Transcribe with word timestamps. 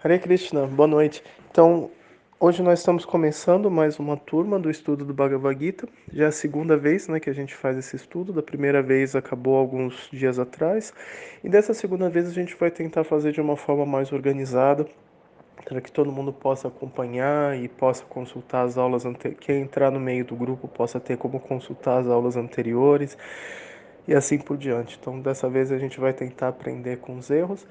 Hare 0.00 0.16
Krishna, 0.20 0.64
boa 0.64 0.86
noite. 0.86 1.24
Então, 1.50 1.90
hoje 2.38 2.62
nós 2.62 2.78
estamos 2.78 3.04
começando 3.04 3.68
mais 3.68 3.98
uma 3.98 4.16
turma 4.16 4.56
do 4.56 4.70
estudo 4.70 5.04
do 5.04 5.12
Bhagavad 5.12 5.58
Gita. 5.58 5.88
Já 6.12 6.26
é 6.26 6.28
a 6.28 6.30
segunda 6.30 6.76
vez 6.76 7.08
né, 7.08 7.18
que 7.18 7.28
a 7.28 7.32
gente 7.32 7.52
faz 7.52 7.76
esse 7.76 7.96
estudo. 7.96 8.32
Da 8.32 8.40
primeira 8.40 8.80
vez 8.80 9.16
acabou 9.16 9.56
alguns 9.56 10.08
dias 10.12 10.38
atrás. 10.38 10.94
E 11.42 11.48
dessa 11.48 11.74
segunda 11.74 12.08
vez 12.08 12.28
a 12.28 12.32
gente 12.32 12.54
vai 12.54 12.70
tentar 12.70 13.02
fazer 13.02 13.32
de 13.32 13.40
uma 13.40 13.56
forma 13.56 13.84
mais 13.84 14.12
organizada, 14.12 14.86
para 15.64 15.80
que 15.80 15.90
todo 15.90 16.12
mundo 16.12 16.32
possa 16.32 16.68
acompanhar 16.68 17.58
e 17.58 17.66
possa 17.66 18.04
consultar 18.04 18.66
as 18.66 18.78
aulas 18.78 19.04
anteriores. 19.04 19.44
Quem 19.44 19.62
entrar 19.62 19.90
no 19.90 19.98
meio 19.98 20.24
do 20.24 20.36
grupo 20.36 20.68
possa 20.68 21.00
ter 21.00 21.16
como 21.16 21.40
consultar 21.40 21.98
as 22.02 22.06
aulas 22.06 22.36
anteriores 22.36 23.18
e 24.06 24.14
assim 24.14 24.38
por 24.38 24.56
diante. 24.56 24.96
Então, 25.00 25.18
dessa 25.18 25.50
vez 25.50 25.72
a 25.72 25.78
gente 25.78 25.98
vai 25.98 26.12
tentar 26.12 26.46
aprender 26.46 26.98
com 26.98 27.16
os 27.16 27.28
erros 27.30 27.66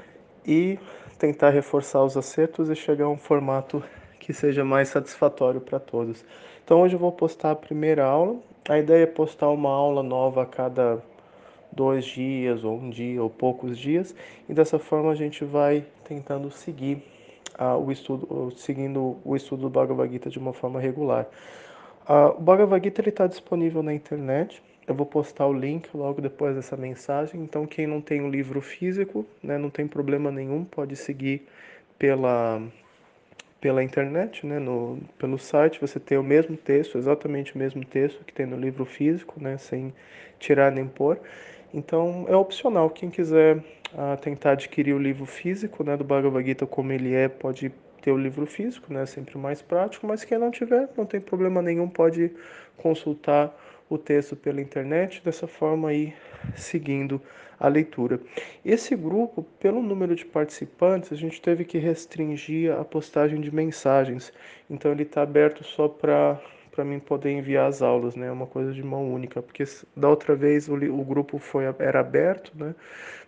e 0.47 0.79
tentar 1.19 1.49
reforçar 1.49 2.03
os 2.03 2.15
acertos 2.15 2.69
e 2.69 2.75
chegar 2.75 3.05
a 3.05 3.09
um 3.09 3.17
formato 3.17 3.83
que 4.19 4.33
seja 4.33 4.63
mais 4.63 4.89
satisfatório 4.89 5.59
para 5.59 5.79
todos. 5.79 6.23
Então 6.63 6.81
hoje 6.81 6.95
eu 6.95 6.99
vou 6.99 7.11
postar 7.11 7.51
a 7.51 7.55
primeira 7.55 8.05
aula. 8.05 8.37
A 8.69 8.79
ideia 8.79 9.03
é 9.03 9.07
postar 9.07 9.49
uma 9.49 9.69
aula 9.69 10.01
nova 10.01 10.43
a 10.43 10.45
cada 10.45 11.01
dois 11.71 12.05
dias, 12.05 12.63
ou 12.63 12.77
um 12.77 12.89
dia, 12.89 13.21
ou 13.21 13.29
poucos 13.29 13.77
dias, 13.77 14.15
e 14.49 14.53
dessa 14.53 14.79
forma 14.79 15.11
a 15.11 15.15
gente 15.15 15.45
vai 15.45 15.85
tentando 16.03 16.49
seguir 16.49 17.03
o 17.83 17.91
estudo, 17.91 18.51
seguindo 18.55 19.17
o 19.23 19.35
estudo 19.35 19.63
do 19.63 19.69
Bhagavad 19.69 20.11
Gita 20.11 20.29
de 20.29 20.39
uma 20.39 20.53
forma 20.53 20.79
regular. 20.79 21.27
Uh, 22.07 22.37
o 22.37 22.41
Bhagavad 22.41 22.81
Gita 22.81 23.07
está 23.07 23.27
disponível 23.27 23.83
na 23.83 23.93
internet. 23.93 24.63
Eu 24.87 24.95
vou 24.95 25.05
postar 25.05 25.45
o 25.45 25.51
link 25.51 25.89
logo 25.93 26.21
depois 26.21 26.55
dessa 26.55 26.77
mensagem. 26.77 27.41
Então, 27.41 27.65
quem 27.65 27.85
não 27.85 27.99
tem 27.99 28.21
o 28.21 28.29
livro 28.29 28.61
físico, 28.61 29.25
né, 29.43 29.57
não 29.57 29.69
tem 29.69 29.85
problema 29.85 30.31
nenhum, 30.31 30.63
pode 30.63 30.95
seguir 30.95 31.45
pela, 31.99 32.61
pela 33.59 33.83
internet, 33.83 34.45
né, 34.45 34.57
no, 34.57 34.99
pelo 35.19 35.37
site. 35.37 35.81
Você 35.81 35.99
tem 35.99 36.17
o 36.17 36.23
mesmo 36.23 36.55
texto, 36.55 36.97
exatamente 36.97 37.53
o 37.53 37.57
mesmo 37.57 37.83
texto 37.83 38.23
que 38.23 38.33
tem 38.33 38.45
no 38.45 38.55
livro 38.55 38.85
físico, 38.85 39.41
né, 39.41 39.57
sem 39.57 39.93
tirar 40.39 40.71
nem 40.71 40.87
pôr. 40.87 41.19
Então, 41.73 42.25
é 42.27 42.35
opcional. 42.35 42.89
Quem 42.89 43.09
quiser 43.09 43.57
uh, 43.57 44.17
tentar 44.21 44.51
adquirir 44.51 44.93
o 44.93 44.99
livro 44.99 45.25
físico 45.25 45.83
né, 45.83 45.97
do 45.97 46.03
Bhagavad 46.03 46.45
Gita 46.45 46.65
como 46.65 46.91
ele 46.91 47.13
é, 47.13 47.27
pode 47.27 47.71
ter 48.01 48.11
o 48.11 48.17
livro 48.17 48.45
físico, 48.45 48.93
né, 48.93 49.05
sempre 49.05 49.37
mais 49.37 49.61
prático. 49.61 50.07
Mas 50.07 50.23
quem 50.23 50.37
não 50.37 50.51
tiver, 50.51 50.89
não 50.97 51.05
tem 51.05 51.19
problema 51.19 51.61
nenhum, 51.61 51.89
pode 51.89 52.31
consultar 52.77 53.53
o 53.89 53.97
texto 53.97 54.35
pela 54.35 54.61
internet, 54.61 55.21
dessa 55.23 55.47
forma 55.47 55.89
aí 55.89 56.13
seguindo 56.55 57.21
a 57.59 57.67
leitura. 57.67 58.19
Esse 58.63 58.95
grupo, 58.95 59.43
pelo 59.59 59.81
número 59.81 60.15
de 60.15 60.25
participantes, 60.25 61.11
a 61.11 61.15
gente 61.15 61.41
teve 61.41 61.65
que 61.65 61.77
restringir 61.77 62.71
a 62.71 62.83
postagem 62.83 63.41
de 63.41 63.53
mensagens. 63.53 64.31
Então 64.69 64.91
ele 64.91 65.03
está 65.03 65.21
aberto 65.21 65.63
só 65.63 65.87
para 65.87 66.39
para 66.77 66.85
mim 66.85 66.99
poder 66.99 67.31
enviar 67.31 67.67
as 67.67 67.81
aulas, 67.81 68.15
né? 68.15 68.27
É 68.27 68.31
uma 68.31 68.45
coisa 68.45 68.71
de 68.71 68.83
mão 68.83 69.11
única, 69.11 69.41
porque 69.41 69.63
da 69.95 70.07
outra 70.07 70.35
vez 70.35 70.69
o, 70.69 70.75
o 70.75 71.03
grupo 71.03 71.39
foi 71.39 71.65
era 71.79 71.99
aberto, 72.01 72.51
né? 72.55 72.75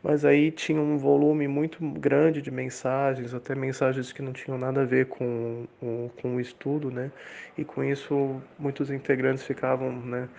Mas 0.04 0.24
aí 0.24 0.52
tinha 0.52 0.80
um 0.80 1.00
volume 1.00 1.48
muito 1.48 1.80
grande 1.94 2.44
de 2.44 2.52
mensagens, 2.52 3.34
até 3.34 3.56
mensagens 3.56 4.12
que 4.12 4.22
não 4.22 4.34
tinham 4.34 4.56
nada 4.58 4.84
a 4.84 4.86
ver 4.86 5.08
com, 5.08 5.66
com, 5.80 6.10
com 6.22 6.36
o 6.36 6.40
estudo, 6.40 6.92
né? 6.92 7.12
E 7.58 7.66
com 7.66 7.84
isso 7.84 8.40
muitos 8.60 8.92
integrantes 8.92 9.44
ficavam, 9.44 9.92
né? 9.92 10.30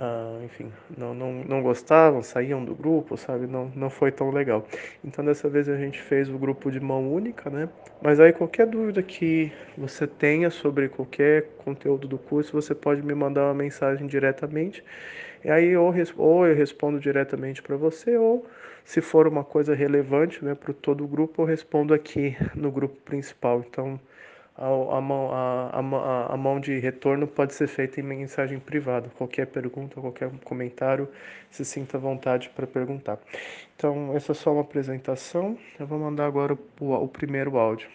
Ah, 0.00 0.38
enfim, 0.44 0.72
não, 0.96 1.12
não, 1.12 1.32
não 1.44 1.60
gostavam, 1.60 2.22
saíam 2.22 2.64
do 2.64 2.72
grupo, 2.72 3.16
sabe? 3.16 3.48
Não, 3.48 3.72
não 3.74 3.90
foi 3.90 4.12
tão 4.12 4.30
legal. 4.30 4.64
Então 5.04 5.24
dessa 5.24 5.48
vez 5.48 5.68
a 5.68 5.76
gente 5.76 6.00
fez 6.00 6.28
o 6.28 6.38
grupo 6.38 6.70
de 6.70 6.78
mão 6.78 7.12
única, 7.12 7.50
né? 7.50 7.68
Mas 8.00 8.20
aí 8.20 8.32
qualquer 8.32 8.68
dúvida 8.68 9.02
que 9.02 9.52
você 9.76 10.06
tenha 10.06 10.50
sobre 10.50 10.88
qualquer 10.88 11.48
conteúdo 11.64 12.06
do 12.06 12.16
curso, 12.16 12.52
você 12.52 12.76
pode 12.76 13.02
me 13.02 13.12
mandar 13.12 13.46
uma 13.46 13.54
mensagem 13.54 14.06
diretamente. 14.06 14.84
E 15.44 15.50
aí 15.50 15.76
ou, 15.76 15.92
ou 16.16 16.46
eu 16.46 16.54
respondo 16.54 17.00
diretamente 17.00 17.60
para 17.60 17.76
você, 17.76 18.16
ou 18.16 18.46
se 18.84 19.00
for 19.00 19.26
uma 19.26 19.42
coisa 19.42 19.74
relevante 19.74 20.44
né, 20.44 20.54
para 20.54 20.72
todo 20.72 21.02
o 21.04 21.08
grupo, 21.08 21.42
eu 21.42 21.46
respondo 21.46 21.92
aqui 21.92 22.36
no 22.54 22.70
grupo 22.70 22.96
principal. 23.04 23.64
Então 23.68 23.98
a, 24.58 25.00
mão, 25.00 25.30
a, 25.32 25.70
a, 25.70 26.34
a 26.34 26.36
mão 26.36 26.58
de 26.58 26.78
retorno 26.78 27.26
pode 27.26 27.54
ser 27.54 27.68
feita 27.68 28.00
em 28.00 28.02
mensagem 28.02 28.58
privada. 28.58 29.08
Qualquer 29.16 29.46
pergunta, 29.46 30.00
qualquer 30.00 30.30
comentário, 30.44 31.08
se 31.50 31.64
sinta 31.64 31.96
à 31.96 32.00
vontade 32.00 32.50
para 32.50 32.66
perguntar. 32.66 33.18
Então, 33.76 34.14
essa 34.16 34.32
é 34.32 34.34
só 34.34 34.52
uma 34.52 34.62
apresentação. 34.62 35.56
Eu 35.78 35.86
vou 35.86 35.98
mandar 35.98 36.26
agora 36.26 36.58
o, 36.80 36.92
o 36.92 37.08
primeiro 37.08 37.56
áudio. 37.56 37.88